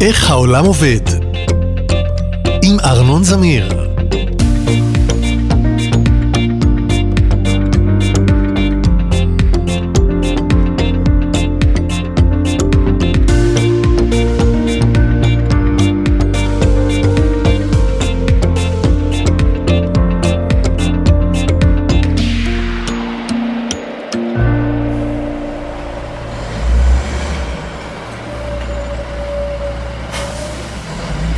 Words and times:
איך 0.00 0.30
העולם 0.30 0.64
עובד? 0.64 1.00
עם 2.62 2.80
ארנון 2.80 3.24
זמיר. 3.24 3.89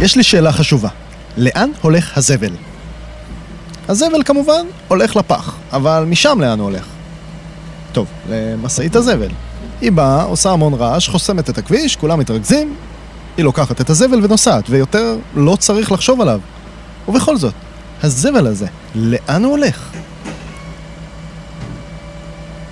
יש 0.02 0.16
לי 0.16 0.22
שאלה 0.22 0.52
חשובה. 0.52 0.88
לאן 1.36 1.70
הולך 1.82 2.18
הזבל? 2.18 2.52
הזבל 3.88 4.22
כמובן 4.22 4.66
הולך 4.88 5.16
לפח, 5.16 5.56
אבל 5.72 6.04
משם 6.08 6.40
לאן 6.40 6.58
הוא 6.58 6.68
הולך? 6.68 6.86
טוב, 7.92 8.06
למשאית 8.30 8.96
הזבל. 8.96 9.28
היא 9.80 9.92
באה, 9.92 10.22
עושה 10.22 10.50
המון 10.50 10.74
רעש, 10.74 11.08
חוסמת 11.08 11.50
את 11.50 11.58
הכביש, 11.58 11.96
כולם 11.96 12.18
מתרכזים, 12.18 12.74
היא 13.36 13.44
לוקחת 13.44 13.80
את 13.80 13.90
הזבל 13.90 14.24
ונוסעת, 14.24 14.70
ויותר 14.70 15.16
לא 15.34 15.56
צריך 15.56 15.92
לחשוב 15.92 16.20
עליו. 16.20 16.40
ובכל 17.08 17.36
זאת, 17.36 17.54
הזבל 18.02 18.46
הזה, 18.46 18.66
לאן 18.94 19.44
הוא 19.44 19.50
הולך? 19.50 19.90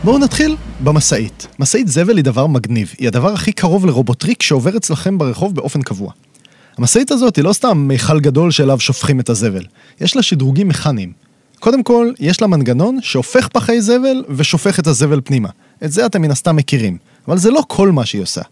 בואו 0.05 0.19
נתחיל 0.19 0.57
במשאית. 0.81 1.47
משאית 1.59 1.89
זבל 1.89 2.17
היא 2.17 2.25
דבר 2.25 2.47
מגניב, 2.47 2.95
היא 2.99 3.09
הדבר 3.09 3.33
הכי 3.33 3.53
קרוב 3.53 3.87
לרובוטריק 3.87 4.43
שעובר 4.43 4.77
אצלכם 4.77 5.19
ברחוב 5.19 5.55
באופן 5.55 5.83
קבוע. 5.83 6.13
המשאית 6.79 7.11
הזאת 7.11 7.37
היא 7.37 7.45
לא 7.45 7.53
סתם 7.53 7.79
מיכל 7.89 8.21
גדול 8.21 8.51
שאליו 8.51 8.81
שופכים 8.81 9.21
את 9.21 9.29
הזבל, 9.29 9.65
יש 10.01 10.17
לה 10.17 10.23
שדרוגים 10.23 10.69
מכניים. 10.69 11.13
קודם 11.61 11.83
כל, 11.83 12.13
יש 12.21 12.41
לה 12.41 12.47
מנגנון 12.47 12.99
שהופך 13.03 13.49
פחי 13.49 13.81
זבל 13.83 14.25
ושופך 14.29 14.79
את 14.79 14.87
הזבל 14.87 15.21
פנימה. 15.25 15.49
את 15.85 15.93
זה 15.93 16.07
אתם 16.07 16.23
מן 16.23 16.31
הסתם 16.31 16.57
מכירים, 16.57 16.99
אבל 17.29 17.39
זה 17.39 17.51
לא 17.51 17.63
כל 17.69 17.93
מה 17.93 18.07
שהיא 18.07 18.23
עושה. 18.23 18.43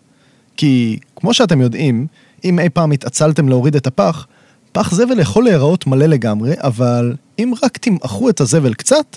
כי, 0.56 0.98
כמו 1.16 1.34
שאתם 1.34 1.60
יודעים, 1.60 2.06
אם 2.44 2.58
אי 2.58 2.68
פעם 2.68 2.92
התעצלתם 2.92 3.48
להוריד 3.48 3.76
את 3.76 3.86
הפח, 3.86 4.26
פח 4.72 4.94
זבל 4.94 5.20
יכול 5.20 5.44
להיראות 5.44 5.86
מלא 5.86 6.06
לגמרי, 6.06 6.54
אבל 6.56 7.14
אם 7.38 7.52
רק 7.62 7.76
תמעכו 7.76 8.28
את 8.28 8.40
הזבל 8.40 8.74
קצת, 8.74 9.16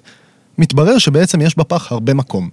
מתברר 0.58 0.98
שבעצם 0.98 1.42
יש 1.42 1.58
בפח 1.58 1.92
הרבה 1.92 2.14
מקום. 2.14 2.50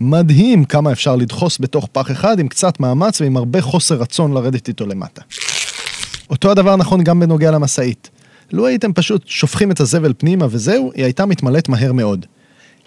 מדהים 0.00 0.64
כמה 0.64 0.92
אפשר 0.92 1.16
לדחוס 1.16 1.58
בתוך 1.60 1.88
פח 1.92 2.10
אחד 2.10 2.38
עם 2.38 2.48
קצת 2.48 2.80
מאמץ 2.80 3.20
ועם 3.20 3.36
הרבה 3.36 3.60
חוסר 3.60 3.94
רצון 3.94 4.32
לרדת 4.32 4.68
איתו 4.68 4.86
למטה. 4.86 5.22
אותו 6.32 6.50
הדבר 6.50 6.76
נכון 6.76 7.04
גם 7.04 7.20
בנוגע 7.20 7.50
למשאית. 7.50 8.10
לו 8.52 8.66
הייתם 8.66 8.92
פשוט 8.92 9.22
שופכים 9.26 9.70
את 9.70 9.80
הזבל 9.80 10.12
פנימה 10.18 10.46
וזהו, 10.50 10.92
היא 10.94 11.04
הייתה 11.04 11.26
מתמלאת 11.26 11.68
מהר 11.68 11.92
מאוד. 11.92 12.26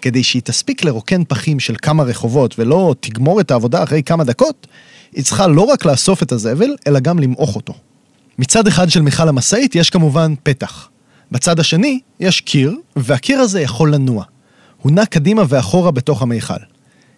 כדי 0.02 0.22
שהיא 0.22 0.42
תספיק 0.42 0.84
לרוקן 0.84 1.24
פחים 1.24 1.60
של 1.60 1.74
כמה 1.82 2.02
רחובות 2.02 2.58
ולא 2.58 2.94
תגמור 3.00 3.40
את 3.40 3.50
העבודה 3.50 3.82
אחרי 3.82 4.02
כמה 4.02 4.24
דקות, 4.24 4.66
היא 5.12 5.24
צריכה 5.24 5.46
לא 5.46 5.62
רק 5.62 5.84
לאסוף 5.84 6.22
את 6.22 6.32
הזבל, 6.32 6.76
אלא 6.86 7.00
גם 7.00 7.18
למעוך 7.18 7.56
אותו. 7.56 7.74
מצד 8.38 8.66
אחד 8.66 8.90
של 8.90 9.02
מכל 9.02 9.28
המשאית 9.28 9.74
יש 9.74 9.90
כמובן 9.90 10.34
פתח. 10.42 10.88
בצד 11.32 11.60
השני 11.60 12.00
יש 12.20 12.40
קיר, 12.40 12.76
והקיר 12.96 13.40
הזה 13.40 13.60
יכול 13.60 13.94
לנוע. 13.94 14.24
הוא 14.82 14.92
נע 14.92 15.06
קדימה 15.06 15.42
ואחורה 15.48 15.90
בתוך 15.90 16.22
המיכל. 16.22 16.54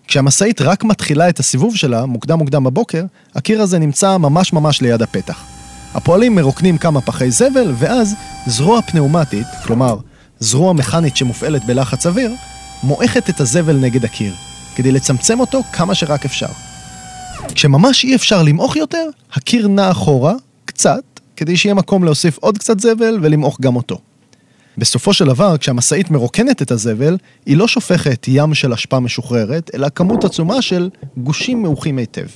כשהמשאית 0.06 0.60
רק 0.60 0.84
מתחילה 0.84 1.28
את 1.28 1.38
הסיבוב 1.38 1.76
שלה, 1.76 2.06
מוקדם 2.06 2.38
מוקדם 2.38 2.64
בבוקר, 2.64 3.04
הקיר 3.34 3.62
הזה 3.62 3.78
נמצא 3.78 4.16
ממש 4.16 4.52
ממש 4.52 4.80
ליד 4.80 5.02
הפתח. 5.02 5.57
הפועלים 5.94 6.34
מרוקנים 6.34 6.78
כמה 6.78 7.00
פחי 7.00 7.30
זבל, 7.30 7.72
ואז 7.78 8.14
זרוע 8.46 8.82
פנאומטית, 8.82 9.46
כלומר, 9.66 9.96
זרוע 10.40 10.72
מכנית 10.72 11.16
שמופעלת 11.16 11.64
בלחץ 11.64 12.06
אוויר, 12.06 12.34
מועכת 12.82 13.30
את 13.30 13.40
הזבל 13.40 13.76
נגד 13.76 14.04
הקיר, 14.04 14.34
כדי 14.76 14.92
לצמצם 14.92 15.40
אותו 15.40 15.60
כמה 15.72 15.94
שרק 15.94 16.24
אפשר. 16.24 16.46
כשממש 17.54 18.04
אי 18.04 18.14
אפשר 18.14 18.42
למעוך 18.42 18.76
יותר, 18.76 19.08
הקיר 19.32 19.68
נע 19.68 19.90
אחורה, 19.90 20.34
קצת, 20.64 21.02
כדי 21.36 21.56
שיהיה 21.56 21.74
מקום 21.74 22.04
להוסיף 22.04 22.38
עוד 22.38 22.58
קצת 22.58 22.80
זבל 22.80 23.18
ולמעוך 23.22 23.60
גם 23.60 23.76
אותו. 23.76 23.98
בסופו 24.78 25.12
של 25.12 25.24
דבר, 25.24 25.58
כשהמשאית 25.58 26.10
מרוקנת 26.10 26.62
את 26.62 26.70
הזבל, 26.70 27.16
היא 27.46 27.56
לא 27.56 27.68
שופכת 27.68 28.26
ים 28.28 28.54
של 28.54 28.72
אשפה 28.72 29.00
משוחררת, 29.00 29.70
אלא 29.74 29.88
כמות 29.94 30.24
עצומה 30.24 30.62
של 30.62 30.90
גושים 31.16 31.62
מעוכים 31.62 31.98
היטב. 31.98 32.26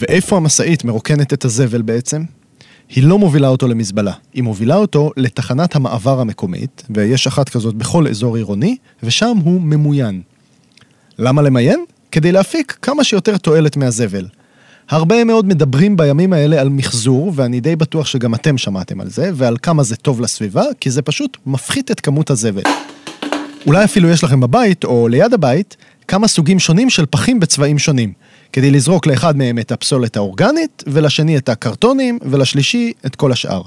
ואיפה 0.00 0.36
המשאית 0.36 0.84
מרוקנת 0.84 1.32
את 1.32 1.44
הזבל 1.44 1.82
בעצם? 1.82 2.24
היא 2.88 3.04
לא 3.04 3.18
מובילה 3.18 3.48
אותו 3.48 3.68
למזבלה, 3.68 4.12
היא 4.34 4.42
מובילה 4.42 4.76
אותו 4.76 5.10
לתחנת 5.16 5.76
המעבר 5.76 6.20
המקומית, 6.20 6.82
ויש 6.90 7.26
אחת 7.26 7.48
כזאת 7.48 7.74
בכל 7.74 8.08
אזור 8.08 8.36
עירוני, 8.36 8.76
ושם 9.02 9.36
הוא 9.44 9.60
ממוין. 9.60 10.22
למה 11.18 11.42
למיין? 11.42 11.84
כדי 12.12 12.32
להפיק 12.32 12.78
כמה 12.82 13.04
שיותר 13.04 13.36
תועלת 13.36 13.76
מהזבל. 13.76 14.26
הרבה 14.90 15.24
מאוד 15.24 15.46
מדברים 15.46 15.96
בימים 15.96 16.32
האלה 16.32 16.60
על 16.60 16.68
מחזור, 16.68 17.32
ואני 17.34 17.60
די 17.60 17.76
בטוח 17.76 18.06
שגם 18.06 18.34
אתם 18.34 18.58
שמעתם 18.58 19.00
על 19.00 19.10
זה, 19.10 19.30
ועל 19.34 19.56
כמה 19.62 19.82
זה 19.82 19.96
טוב 19.96 20.20
לסביבה, 20.20 20.64
כי 20.80 20.90
זה 20.90 21.02
פשוט 21.02 21.36
מפחית 21.46 21.90
את 21.90 22.00
כמות 22.00 22.30
הזבל. 22.30 22.62
אולי 23.66 23.84
אפילו 23.84 24.08
יש 24.08 24.24
לכם 24.24 24.40
בבית, 24.40 24.84
או 24.84 25.08
ליד 25.08 25.34
הבית, 25.34 25.76
כמה 26.08 26.28
סוגים 26.28 26.58
שונים 26.58 26.90
של 26.90 27.06
פחים 27.06 27.40
בצבעים 27.40 27.78
שונים. 27.78 28.12
כדי 28.52 28.70
לזרוק 28.70 29.06
לאחד 29.06 29.36
מהם 29.36 29.58
את 29.58 29.72
הפסולת 29.72 30.16
האורגנית, 30.16 30.84
ולשני 30.86 31.36
את 31.36 31.48
הקרטונים, 31.48 32.18
ולשלישי 32.22 32.92
את 33.06 33.16
כל 33.16 33.32
השאר. 33.32 33.62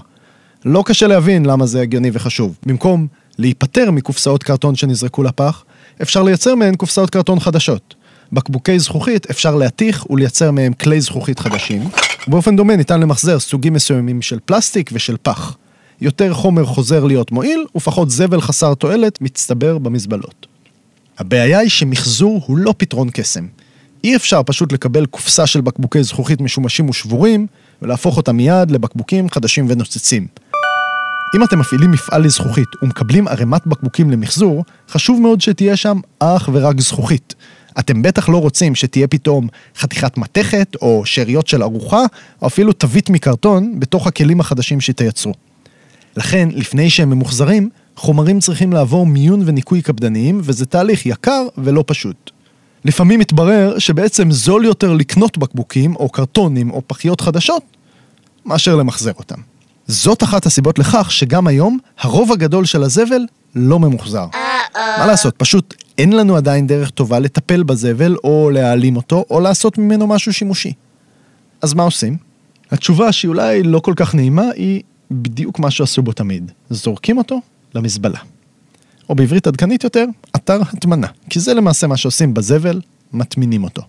לא 0.65 0.83
קשה 0.85 1.07
להבין 1.07 1.45
למה 1.45 1.65
זה 1.65 1.81
הגיוני 1.81 2.09
וחשוב. 2.13 2.57
במקום 2.65 3.07
להיפטר 3.37 3.91
מקופסאות 3.91 4.43
קרטון 4.43 4.75
שנזרקו 4.75 5.23
לפח, 5.23 5.63
אפשר 6.01 6.23
לייצר 6.23 6.55
מהן 6.55 6.75
קופסאות 6.75 7.09
קרטון 7.09 7.39
חדשות. 7.39 7.95
בקבוקי 8.31 8.79
זכוכית 8.79 9.29
אפשר 9.29 9.55
להתיך 9.55 10.09
ולייצר 10.09 10.51
מהם 10.51 10.73
כלי 10.73 11.01
זכוכית 11.01 11.39
חדשים. 11.39 11.89
באופן 12.27 12.55
דומה 12.55 12.75
ניתן 12.75 12.99
למחזר 12.99 13.39
סוגים 13.39 13.73
מסוימים 13.73 14.21
של 14.21 14.39
פלסטיק 14.45 14.89
ושל 14.93 15.17
פח. 15.21 15.57
יותר 16.01 16.33
חומר 16.33 16.65
חוזר 16.65 17.03
להיות 17.03 17.31
מועיל, 17.31 17.65
ופחות 17.75 18.09
זבל 18.09 18.41
חסר 18.41 18.73
תועלת 18.73 19.21
מצטבר 19.21 19.77
במזבלות. 19.77 20.47
הבעיה 21.17 21.59
היא 21.59 21.69
שמחזור 21.69 22.41
הוא 22.45 22.57
לא 22.57 22.73
פתרון 22.77 23.09
קסם. 23.13 23.45
אי 24.03 24.15
אפשר 24.15 24.43
פשוט 24.45 24.71
לקבל 24.71 25.05
קופסה 25.05 25.47
של 25.47 25.61
בקבוקי 25.61 26.03
זכוכית 26.03 26.41
משומשים 26.41 26.89
ושבורים, 26.89 27.47
ולהפוך 27.81 28.17
אותה 28.17 28.31
מיד 28.31 28.71
לבקבוקים 28.71 29.29
חדשים 29.29 29.65
ונוצצים. 29.69 30.27
אם 31.35 31.43
אתם 31.43 31.59
מפעילים 31.59 31.91
מפעל 31.91 32.23
לזכוכית 32.25 32.67
ומקבלים 32.81 33.27
ערימת 33.27 33.67
בקבוקים 33.67 34.11
למחזור, 34.11 34.63
חשוב 34.89 35.21
מאוד 35.21 35.41
שתהיה 35.41 35.75
שם 35.75 35.99
אך 36.19 36.49
ורק 36.53 36.81
זכוכית. 36.81 37.35
אתם 37.79 38.01
בטח 38.01 38.29
לא 38.29 38.37
רוצים 38.37 38.75
שתהיה 38.75 39.07
פתאום 39.07 39.47
חתיכת 39.77 40.17
מתכת, 40.17 40.75
או 40.81 41.05
שאריות 41.05 41.47
של 41.47 41.63
ארוחה, 41.63 42.03
או 42.41 42.47
אפילו 42.47 42.73
תווית 42.73 43.09
מקרטון 43.09 43.79
בתוך 43.79 44.07
הכלים 44.07 44.39
החדשים 44.39 44.81
שתייצרו. 44.81 45.33
לכן, 46.17 46.49
לפני 46.51 46.89
שהם 46.89 47.09
ממוחזרים, 47.09 47.69
חומרים 47.95 48.39
צריכים 48.39 48.73
לעבור 48.73 49.05
מיון 49.05 49.41
וניקוי 49.45 49.81
קפדניים, 49.81 50.41
וזה 50.43 50.65
תהליך 50.65 51.05
יקר 51.05 51.45
ולא 51.57 51.83
פשוט. 51.87 52.32
לפעמים 52.85 53.19
מתברר 53.19 53.79
שבעצם 53.79 54.31
זול 54.31 54.65
יותר 54.65 54.93
לקנות 54.93 55.37
בקבוקים 55.37 55.95
או 55.95 56.09
קרטונים 56.09 56.71
או 56.71 56.81
פחיות 56.87 57.21
חדשות, 57.21 57.63
מאשר 58.45 58.75
למחזר 58.75 59.11
אותם. 59.17 59.35
זאת 59.87 60.23
אחת 60.23 60.45
הסיבות 60.45 60.79
לכך 60.79 61.11
שגם 61.11 61.47
היום 61.47 61.79
הרוב 61.99 62.31
הגדול 62.31 62.65
של 62.65 62.83
הזבל 62.83 63.25
לא 63.55 63.79
ממוחזר. 63.79 64.25
מה 64.75 65.05
לעשות, 65.07 65.35
פשוט 65.37 65.75
אין 65.97 66.13
לנו 66.13 66.35
עדיין 66.35 66.67
דרך 66.67 66.89
טובה 66.89 67.19
לטפל 67.19 67.63
בזבל 67.63 68.15
או 68.23 68.49
להעלים 68.53 68.95
אותו 68.95 69.25
או 69.29 69.39
לעשות 69.39 69.77
ממנו 69.77 70.07
משהו 70.07 70.33
שימושי. 70.33 70.73
אז 71.61 71.73
מה 71.73 71.83
עושים? 71.83 72.17
התשובה 72.71 73.11
שהיא 73.11 73.29
אולי 73.29 73.63
לא 73.63 73.79
כל 73.79 73.93
כך 73.95 74.15
נעימה 74.15 74.43
היא 74.55 74.81
בדיוק 75.11 75.59
מה 75.59 75.71
שעשו 75.71 76.01
בו 76.01 76.11
תמיד. 76.11 76.51
זורקים 76.69 77.17
אותו 77.17 77.41
למזבלה. 77.75 78.19
או 79.09 79.15
בעברית 79.15 79.47
עדכנית 79.47 79.83
יותר, 79.83 80.05
אתר 80.43 80.61
הטמנה. 80.61 81.07
כי 81.29 81.39
זה 81.39 81.53
למעשה 81.53 81.87
מה 81.87 81.97
שעושים 81.97 82.33
בזבל, 82.33 82.81
מטמינים 83.13 83.63
אותו. 83.63 83.81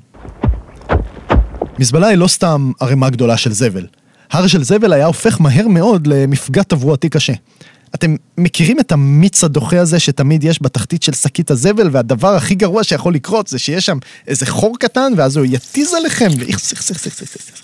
מזבלה 1.79 2.07
היא 2.07 2.19
לא 2.19 2.29
סתם 2.29 2.73
ערימה 2.81 3.11
גדולה 3.11 3.37
של 3.37 3.53
זבל. 3.53 3.87
הר 4.31 4.47
של 4.47 4.65
זבל 4.65 4.93
היה 4.93 5.07
הופך 5.07 5.41
מהר 5.41 5.69
מאוד 5.69 6.07
למפגע 6.07 6.63
תברואתי 6.63 7.09
קשה. 7.09 7.33
אתם 7.95 8.17
מכירים 8.39 8.81
את 8.81 8.93
המיץ 8.93 9.45
הדוחה 9.45 9.81
הזה 9.81 10.01
שתמיד 10.01 10.45
יש 10.45 10.63
בתחתית 10.63 11.03
של 11.03 11.13
שקית 11.13 11.51
הזבל, 11.51 11.89
והדבר 11.93 12.35
הכי 12.35 12.55
גרוע 12.55 12.85
שיכול 12.85 13.15
לקרות 13.15 13.47
זה 13.47 13.59
שיש 13.59 13.87
שם 13.87 13.99
איזה 14.27 14.47
חור 14.47 14.79
קטן, 14.79 15.13
ואז 15.17 15.37
הוא 15.37 15.47
יתיז 15.47 15.95
עליכם, 15.95 16.29
ואיכס, 16.39 16.73
איכס, 16.73 16.91
איכס, 16.91 17.07
איכס, 17.07 17.21
איכס. 17.23 17.61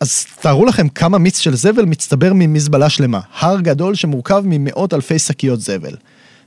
אז 0.00 0.26
תארו 0.40 0.66
לכם 0.66 0.88
כמה 0.88 1.18
מיץ 1.18 1.38
של 1.38 1.56
זבל 1.56 1.84
מצטבר 1.84 2.32
ממזבלה 2.34 2.90
שלמה. 2.90 3.20
הר 3.38 3.60
גדול 3.60 3.94
שמורכב 3.94 4.42
ממאות 4.44 4.94
אלפי 4.94 5.18
שקיות 5.18 5.60
זבל. 5.60 5.94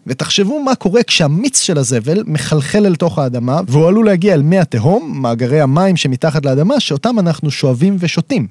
ותחשבו 0.07 0.63
מה 0.63 0.75
קורה 0.75 1.03
כשהמיץ 1.03 1.61
של 1.61 1.77
הזבל 1.77 2.23
מחלחל 2.27 2.85
אל 2.85 2.95
תוך 2.95 3.19
האדמה, 3.19 3.61
והוא 3.67 3.87
עלול 3.87 4.05
להגיע 4.05 4.33
אל 4.33 4.41
מי 4.41 4.59
התהום, 4.59 5.21
מאגרי 5.21 5.61
המים 5.61 5.97
שמתחת 5.97 6.45
לאדמה, 6.45 6.79
שאותם 6.79 7.19
אנחנו 7.19 7.51
שואבים 7.51 7.95
ושותים. 7.99 8.47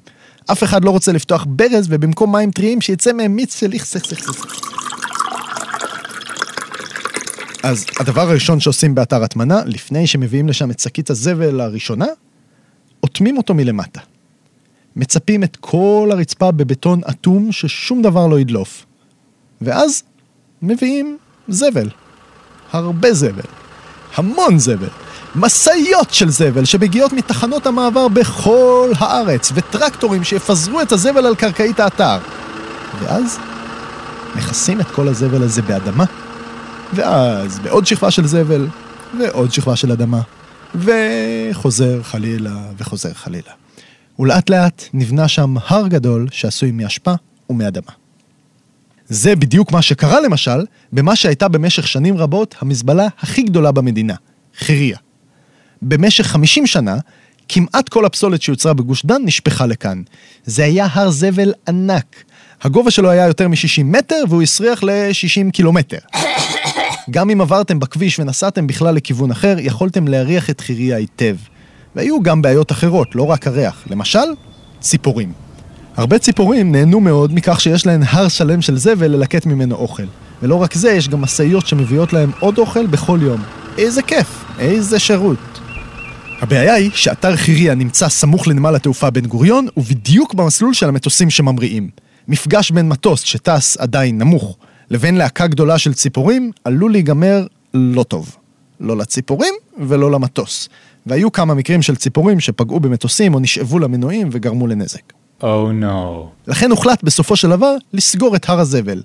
אף 0.51 0.63
אחד 0.63 0.85
לא 0.85 0.89
רוצה 0.89 1.11
לפתוח 1.11 1.45
ברז, 1.49 1.87
ובמקום 1.89 2.31
מים 2.31 2.51
טריים 2.51 2.81
שיצא 2.81 3.13
מהם 3.13 3.35
מיץ 3.35 3.59
של 3.59 3.73
איכסך 3.73 4.01
אז 7.63 7.85
הדבר 7.99 8.21
הראשון 8.21 8.59
שעושים 8.59 8.95
באתר 8.95 9.23
הטמנה, 9.23 9.61
לפני 9.65 10.07
שמביאים 10.07 10.47
לשם 10.47 10.71
את 10.71 10.79
שקית 10.79 11.09
הזבל 11.09 11.61
הראשונה, 11.61 12.05
אוטמים 13.03 13.37
אותו 13.37 13.53
מלמטה. 13.53 13.99
מצפים 14.95 15.43
את 15.43 15.55
כל 15.55 16.09
הרצפה 16.11 16.51
בבטון 16.51 17.01
אטום 17.09 17.51
ששום 17.51 18.01
דבר 18.01 18.27
לא 18.27 18.39
ידלוף. 18.39 18.85
ואז 19.61 20.03
מביאים 20.61 21.17
זבל. 21.53 21.89
הרבה 22.71 23.13
זבל. 23.13 23.41
המון 24.15 24.59
זבל. 24.59 24.89
משאיות 25.35 26.13
של 26.13 26.29
זבל 26.29 26.65
שמגיעות 26.65 27.13
מתחנות 27.13 27.67
המעבר 27.67 28.07
בכל 28.07 28.91
הארץ, 28.97 29.51
וטרקטורים 29.55 30.23
שיפזרו 30.23 30.81
את 30.81 30.91
הזבל 30.91 31.25
על 31.25 31.35
קרקעית 31.35 31.79
האתר. 31.79 32.17
ואז 32.99 33.39
מכסים 34.35 34.81
את 34.81 34.87
כל 34.87 35.07
הזבל 35.07 35.43
הזה 35.43 35.61
באדמה, 35.61 36.05
ואז 36.93 37.59
בעוד 37.59 37.85
שכבה 37.85 38.11
של 38.11 38.27
זבל, 38.27 38.67
ועוד 39.19 39.51
שכבה 39.51 39.75
של 39.75 39.91
אדמה, 39.91 40.21
וחוזר 40.75 42.03
חלילה 42.03 42.55
וחוזר 42.77 43.13
חלילה. 43.13 43.51
ולאט 44.19 44.49
לאט 44.49 44.83
נבנה 44.93 45.27
שם 45.27 45.55
הר 45.67 45.87
גדול 45.87 46.27
שעשוי 46.31 46.71
מאשפה 46.71 47.13
ומאדמה. 47.49 48.00
זה 49.11 49.35
בדיוק 49.35 49.71
מה 49.71 49.81
שקרה 49.81 50.21
למשל 50.21 50.65
במה 50.93 51.15
שהייתה 51.15 51.47
במשך 51.47 51.87
שנים 51.87 52.17
רבות 52.17 52.55
המזבלה 52.59 53.07
הכי 53.19 53.43
גדולה 53.43 53.71
במדינה, 53.71 54.15
חיריה. 54.57 54.97
במשך 55.81 56.27
50 56.27 56.67
שנה, 56.67 56.97
כמעט 57.49 57.89
כל 57.89 58.05
הפסולת 58.05 58.41
שיוצרה 58.41 58.73
בגוש 58.73 59.05
דן 59.05 59.21
נשפכה 59.25 59.65
לכאן. 59.65 60.01
זה 60.45 60.63
היה 60.63 60.87
הר 60.91 61.09
זבל 61.09 61.53
ענק. 61.67 62.23
הגובה 62.61 62.91
שלו 62.91 63.09
היה 63.09 63.27
יותר 63.27 63.47
מ-60 63.47 63.83
מטר 63.83 64.23
והוא 64.29 64.41
הסריח 64.41 64.83
ל-60 64.83 65.51
קילומטר. 65.51 65.99
גם 67.09 67.29
אם 67.29 67.41
עברתם 67.41 67.79
בכביש 67.79 68.19
ונסעתם 68.19 68.67
בכלל 68.67 68.95
לכיוון 68.95 69.31
אחר, 69.31 69.55
יכולתם 69.59 70.07
להריח 70.07 70.49
את 70.49 70.61
חיריה 70.61 70.97
היטב. 70.97 71.35
והיו 71.95 72.23
גם 72.23 72.41
בעיות 72.41 72.71
אחרות, 72.71 73.15
לא 73.15 73.23
רק 73.23 73.47
הריח. 73.47 73.83
למשל, 73.89 74.29
ציפורים. 74.79 75.40
הרבה 75.95 76.19
ציפורים 76.19 76.71
נהנו 76.71 76.99
מאוד 76.99 77.33
מכך 77.33 77.61
שיש 77.61 77.85
להן 77.85 78.03
הר 78.07 78.27
שלם 78.27 78.61
של 78.61 78.77
זבל 78.77 79.07
ללקט 79.07 79.45
ממנו 79.45 79.75
אוכל. 79.75 80.03
ולא 80.41 80.55
רק 80.55 80.73
זה, 80.73 80.91
יש 80.91 81.09
גם 81.09 81.21
משאיות 81.21 81.67
שמביאות 81.67 82.13
להם 82.13 82.31
עוד 82.39 82.57
אוכל 82.57 82.87
בכל 82.87 83.19
יום. 83.21 83.41
איזה 83.77 84.01
כיף, 84.01 84.43
איזה 84.59 84.99
שירות. 84.99 85.59
הבעיה 86.41 86.73
היא 86.73 86.91
שאתר 86.93 87.35
חיריה 87.35 87.75
נמצא 87.75 88.09
סמוך 88.09 88.47
לנמל 88.47 88.75
התעופה 88.75 89.09
בן 89.09 89.25
גוריון, 89.25 89.67
ובדיוק 89.77 90.33
במסלול 90.33 90.73
של 90.73 90.89
המטוסים 90.89 91.29
שממריאים. 91.29 91.89
מפגש 92.27 92.71
בין 92.71 92.89
מטוס 92.89 93.21
שטס 93.21 93.77
עדיין 93.77 94.17
נמוך, 94.17 94.57
לבין 94.89 95.15
להקה 95.15 95.47
גדולה 95.47 95.77
של 95.77 95.93
ציפורים, 95.93 96.51
עלול 96.63 96.91
להיגמר 96.91 97.45
לא 97.73 98.03
טוב. 98.03 98.35
לא 98.79 98.97
לציפורים 98.97 99.53
ולא 99.87 100.11
למטוס. 100.11 100.69
והיו 101.05 101.31
כמה 101.31 101.53
מקרים 101.53 101.81
של 101.81 101.95
ציפורים 101.95 102.39
שפגעו 102.39 102.79
במטוסים 102.79 103.33
או 103.33 103.39
נשאבו 103.39 103.79
למנועים 103.79 104.29
וגרמו 104.31 104.67
לנזק. 104.67 105.20
Oh 105.41 105.71
no. 105.81 106.27
לכן 106.47 106.71
הוחלט 106.71 107.03
בסופו 107.03 107.35
של 107.35 107.49
דבר 107.49 107.75
לסגור 107.93 108.35
את 108.35 108.49
הר 108.49 108.59
הזבל. 108.59 109.03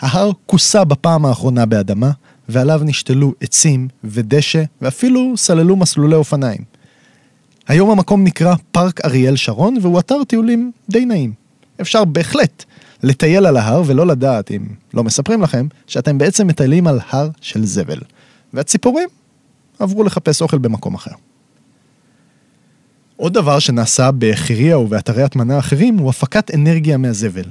ההר 0.00 0.30
כוסה 0.46 0.84
בפעם 0.84 1.26
האחרונה 1.26 1.66
באדמה, 1.66 2.10
ועליו 2.48 2.80
נשתלו 2.84 3.32
עצים 3.40 3.88
ודשא, 4.04 4.62
ואפילו 4.82 5.36
סללו 5.36 5.76
מסלולי 5.76 6.14
אופניים. 6.14 6.64
היום 7.68 7.90
המקום 7.90 8.24
נקרא 8.24 8.54
פארק 8.72 9.04
אריאל 9.04 9.36
שרון, 9.36 9.76
והוא 9.82 9.98
אתר 9.98 10.24
טיולים 10.24 10.72
די 10.90 11.04
נעים. 11.04 11.32
אפשר 11.80 12.04
בהחלט 12.04 12.64
לטייל 13.02 13.46
על 13.46 13.56
ההר 13.56 13.82
ולא 13.86 14.06
לדעת, 14.06 14.50
אם 14.50 14.66
לא 14.94 15.04
מספרים 15.04 15.42
לכם, 15.42 15.66
שאתם 15.86 16.18
בעצם 16.18 16.46
מטיילים 16.46 16.86
על 16.86 17.00
הר 17.10 17.28
של 17.40 17.64
זבל. 17.64 18.00
והציפורים 18.52 19.08
עברו 19.78 20.04
לחפש 20.04 20.42
אוכל 20.42 20.58
במקום 20.58 20.94
אחר. 20.94 21.10
עוד 23.16 23.34
דבר 23.34 23.58
שנעשה 23.58 24.10
בחיריה 24.18 24.78
ובאתרי 24.78 25.22
הטמנה 25.22 25.58
אחרים 25.58 25.98
הוא 25.98 26.10
הפקת 26.10 26.54
אנרגיה 26.54 26.96
מהזבל. 26.96 27.44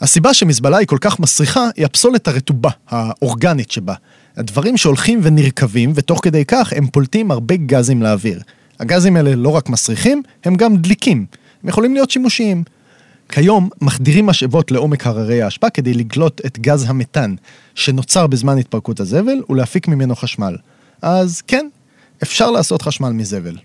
הסיבה 0.00 0.34
שמזבלה 0.34 0.76
היא 0.76 0.86
כל 0.86 0.98
כך 1.00 1.20
מסריחה 1.20 1.68
היא 1.76 1.84
הפסולת 1.84 2.28
הרטובה, 2.28 2.70
האורגנית 2.88 3.70
שבה. 3.70 3.94
הדברים 4.36 4.76
שהולכים 4.76 5.20
ונרקבים, 5.22 5.92
ותוך 5.94 6.20
כדי 6.22 6.44
כך 6.44 6.72
הם 6.76 6.86
פולטים 6.86 7.30
הרבה 7.30 7.56
גזים 7.56 8.02
לאוויר. 8.02 8.40
הגזים 8.80 9.16
האלה 9.16 9.34
לא 9.34 9.48
רק 9.48 9.68
מסריחים, 9.68 10.22
הם 10.44 10.54
גם 10.54 10.76
דליקים. 10.76 11.26
הם 11.62 11.68
יכולים 11.68 11.94
להיות 11.94 12.10
שימושיים. 12.10 12.64
כיום 13.28 13.68
מחדירים 13.80 14.26
משאבות 14.26 14.70
לעומק 14.70 15.06
הררי 15.06 15.42
האשפה 15.42 15.70
כדי 15.70 15.94
לגלות 15.94 16.40
את 16.46 16.58
גז 16.58 16.84
המתאן 16.88 17.34
שנוצר 17.74 18.26
בזמן 18.26 18.58
התפרקות 18.58 19.00
הזבל 19.00 19.42
ולהפיק 19.48 19.88
ממנו 19.88 20.16
חשמל. 20.16 20.56
אז 21.02 21.40
כן, 21.40 21.68
אפשר 22.22 22.50
לעשות 22.50 22.82
חשמל 22.82 23.10
מזבל. 23.10 23.56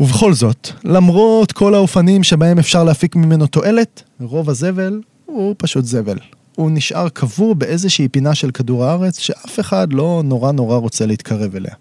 ובכל 0.00 0.32
זאת, 0.32 0.68
למרות 0.84 1.52
כל 1.52 1.74
האופנים 1.74 2.22
שבהם 2.22 2.58
אפשר 2.58 2.84
להפיק 2.84 3.16
ממנו 3.16 3.46
תועלת, 3.46 4.02
רוב 4.20 4.50
הזבל 4.50 5.00
הוא 5.26 5.54
פשוט 5.58 5.84
זבל. 5.84 6.18
הוא 6.56 6.70
נשאר 6.70 7.08
קבור 7.08 7.54
באיזושהי 7.54 8.08
פינה 8.08 8.34
של 8.34 8.50
כדור 8.50 8.84
הארץ 8.84 9.18
שאף 9.18 9.60
אחד 9.60 9.92
לא 9.92 10.22
נורא 10.24 10.52
נורא 10.52 10.76
רוצה 10.76 11.06
להתקרב 11.06 11.56
אליה. 11.56 11.74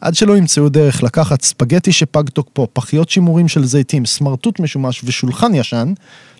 עד 0.00 0.14
שלא 0.14 0.36
ימצאו 0.36 0.68
דרך 0.68 1.02
לקחת 1.02 1.42
ספגטי 1.42 1.92
שפג 1.92 2.28
תוקפו, 2.28 2.66
פחיות 2.72 3.10
שימורים 3.10 3.48
של 3.48 3.64
זיתים, 3.64 4.06
סמרטוט 4.06 4.60
משומש 4.60 5.00
ושולחן 5.04 5.54
ישן, 5.54 5.92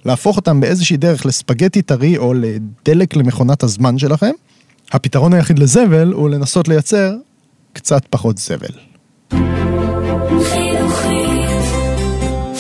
להפוך 0.05 0.37
אותם 0.37 0.61
באיזושהי 0.61 0.97
דרך 0.97 1.27
לספגטי 1.27 1.83
טרי 1.83 2.17
או 2.17 2.35
לדלק 2.35 3.17
למכונת 3.17 3.63
הזמן 3.63 3.99
שלכם, 3.99 4.33
הפתרון 4.93 5.33
היחיד 5.33 5.59
לזבל 5.59 6.13
הוא 6.13 6.31
לנסות 6.31 6.69
לייצר 6.69 7.15
קצת 7.73 8.03
פחות 8.11 8.39
זבל. 8.39 8.75